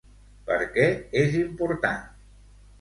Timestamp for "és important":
1.21-2.05